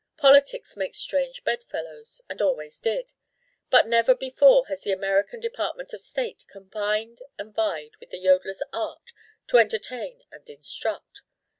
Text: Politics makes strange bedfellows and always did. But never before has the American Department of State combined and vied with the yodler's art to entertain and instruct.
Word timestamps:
Politics 0.17 0.75
makes 0.75 0.97
strange 0.97 1.43
bedfellows 1.43 2.21
and 2.27 2.41
always 2.41 2.79
did. 2.79 3.13
But 3.69 3.85
never 3.85 4.15
before 4.15 4.65
has 4.65 4.81
the 4.81 4.91
American 4.91 5.39
Department 5.41 5.93
of 5.93 6.01
State 6.01 6.43
combined 6.47 7.21
and 7.37 7.53
vied 7.53 7.97
with 7.99 8.09
the 8.09 8.17
yodler's 8.17 8.63
art 8.73 9.11
to 9.45 9.57
entertain 9.59 10.23
and 10.31 10.49
instruct. 10.49 11.21